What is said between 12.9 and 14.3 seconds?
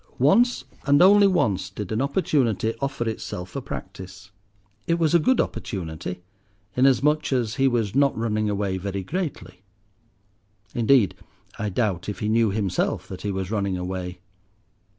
that he was running away.